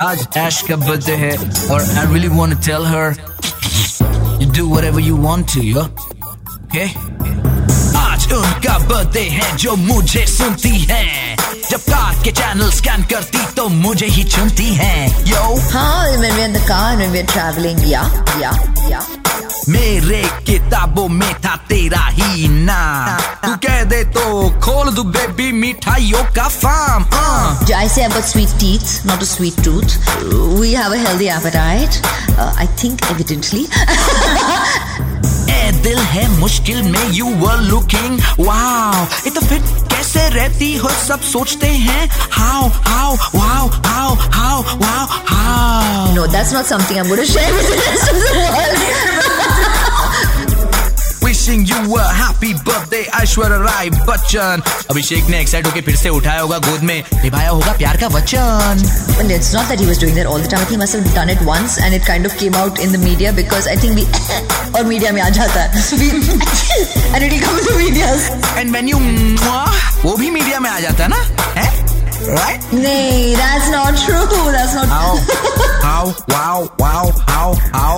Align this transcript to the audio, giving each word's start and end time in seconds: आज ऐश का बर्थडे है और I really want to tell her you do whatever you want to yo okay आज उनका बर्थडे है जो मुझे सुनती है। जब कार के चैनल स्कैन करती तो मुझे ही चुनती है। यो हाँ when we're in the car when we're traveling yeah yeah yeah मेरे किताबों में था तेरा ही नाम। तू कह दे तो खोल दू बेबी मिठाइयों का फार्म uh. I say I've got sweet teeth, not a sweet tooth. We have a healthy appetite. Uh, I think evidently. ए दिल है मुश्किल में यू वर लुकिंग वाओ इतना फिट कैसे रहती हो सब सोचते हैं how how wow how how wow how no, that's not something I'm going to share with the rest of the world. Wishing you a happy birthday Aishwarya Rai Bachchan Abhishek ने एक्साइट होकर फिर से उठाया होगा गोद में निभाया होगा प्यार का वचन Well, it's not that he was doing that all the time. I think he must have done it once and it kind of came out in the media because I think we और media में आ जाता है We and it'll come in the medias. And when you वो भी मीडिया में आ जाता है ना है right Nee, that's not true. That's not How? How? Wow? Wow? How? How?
आज 0.00 0.26
ऐश 0.36 0.60
का 0.68 0.76
बर्थडे 0.76 1.14
है 1.16 1.30
और 1.72 1.80
I 1.80 2.06
really 2.12 2.28
want 2.28 2.52
to 2.54 2.58
tell 2.66 2.84
her 2.86 3.14
you 4.42 4.50
do 4.50 4.66
whatever 4.72 5.00
you 5.00 5.16
want 5.22 5.46
to 5.54 5.62
yo 5.62 5.80
okay 5.80 6.84
आज 7.98 8.32
उनका 8.32 8.78
बर्थडे 8.78 9.22
है 9.30 9.56
जो 9.56 9.74
मुझे 9.76 10.26
सुनती 10.26 10.78
है। 10.90 11.36
जब 11.70 11.80
कार 11.80 12.22
के 12.24 12.32
चैनल 12.32 12.70
स्कैन 12.70 13.02
करती 13.12 13.44
तो 13.56 13.68
मुझे 13.68 14.06
ही 14.06 14.24
चुनती 14.24 14.68
है। 14.74 14.94
यो 15.30 15.42
हाँ 15.72 16.04
when 16.20 16.22
we're 16.22 16.46
in 16.46 16.52
the 16.58 16.64
car 16.68 16.90
when 17.00 17.10
we're 17.16 17.32
traveling 17.34 17.78
yeah 17.94 18.08
yeah 18.42 18.56
yeah 18.90 19.04
मेरे 19.68 20.22
किताबों 20.46 21.08
में 21.08 21.34
था 21.42 21.54
तेरा 21.68 22.06
ही 22.12 22.48
नाम। 22.48 23.20
तू 23.44 23.54
कह 23.66 23.82
दे 24.21 24.21
तो 24.21 24.49
खोल 24.61 24.89
दू 24.93 25.03
बेबी 25.13 25.51
मिठाइयों 25.51 26.23
का 26.35 26.47
फार्म 26.55 27.03
uh. 27.19 27.77
I 27.77 27.87
say 27.87 28.03
I've 28.05 28.13
got 28.13 28.25
sweet 28.31 28.51
teeth, 28.59 29.05
not 29.05 29.23
a 29.23 29.25
sweet 29.25 29.55
tooth. 29.67 29.95
We 30.59 30.73
have 30.73 30.91
a 30.91 30.99
healthy 31.05 31.29
appetite. 31.29 31.97
Uh, 32.37 32.63
I 32.63 32.67
think 32.81 33.01
evidently. 33.13 33.63
ए 35.49 35.71
दिल 35.83 35.97
है 36.11 36.27
मुश्किल 36.39 36.81
में 36.91 37.07
यू 37.13 37.25
वर 37.43 37.57
लुकिंग 37.71 38.19
वाओ 38.39 39.05
इतना 39.27 39.47
फिट 39.47 39.63
कैसे 39.93 40.27
रहती 40.37 40.75
हो 40.83 40.89
सब 41.07 41.21
सोचते 41.31 41.67
हैं 41.87 42.07
how 42.37 42.69
how 42.87 43.15
wow 43.35 43.67
how 43.87 44.15
how 44.37 44.61
wow 44.83 45.05
how 45.31 46.15
no, 46.19 46.27
that's 46.37 46.51
not 46.59 46.65
something 46.73 46.99
I'm 46.99 47.07
going 47.07 47.25
to 47.25 47.31
share 47.33 47.53
with 47.59 47.67
the 47.73 47.77
rest 47.87 48.07
of 48.11 48.17
the 48.21 48.29
world. 48.43 49.37
Wishing 51.23 51.69
you 51.69 51.95
a 51.95 52.03
happy 52.42 52.54
birthday 52.66 53.00
Aishwarya 53.22 53.56
Rai 53.62 53.88
Bachchan 54.06 54.62
Abhishek 54.90 55.26
ने 55.30 55.40
एक्साइट 55.40 55.66
होकर 55.66 55.80
फिर 55.86 55.96
से 55.96 56.08
उठाया 56.18 56.40
होगा 56.40 56.58
गोद 56.66 56.82
में 56.88 57.02
निभाया 57.22 57.50
होगा 57.50 57.72
प्यार 57.78 57.96
का 58.00 58.06
वचन 58.14 58.82
Well, 59.16 59.30
it's 59.36 59.50
not 59.54 59.68
that 59.70 59.82
he 59.82 59.86
was 59.86 60.00
doing 60.02 60.16
that 60.18 60.26
all 60.26 60.40
the 60.44 60.48
time. 60.52 60.62
I 60.62 60.64
think 60.64 60.74
he 60.74 60.78
must 60.82 60.96
have 60.98 61.06
done 61.14 61.30
it 61.34 61.42
once 61.48 61.76
and 61.78 61.94
it 61.98 62.04
kind 62.08 62.26
of 62.30 62.34
came 62.42 62.56
out 62.62 62.80
in 62.86 62.94
the 62.96 63.00
media 63.04 63.32
because 63.38 63.68
I 63.68 63.76
think 63.82 64.00
we 64.00 64.06
और 64.78 64.84
media 64.88 65.12
में 65.12 65.22
आ 65.22 65.28
जाता 65.38 65.62
है 65.62 65.82
We 66.00 66.10
and 67.14 67.22
it'll 67.22 67.44
come 67.46 67.60
in 67.60 67.68
the 67.70 67.76
medias. 67.82 68.28
And 68.58 68.70
when 68.72 68.88
you 68.88 68.98
वो 70.04 70.16
भी 70.16 70.30
मीडिया 70.30 70.60
में 70.60 70.70
आ 70.70 70.78
जाता 70.80 71.04
है 71.04 71.10
ना 71.10 71.22
है 71.60 71.70
right 72.34 72.72
Nee, 72.72 73.34
that's 73.36 73.70
not 73.70 73.96
true. 74.02 74.42
That's 74.56 74.74
not 74.74 74.88
How? 74.88 75.08
How? 75.84 76.04
Wow? 76.34 76.58
Wow? 76.82 77.04
How? 77.30 77.48
How? 77.78 77.94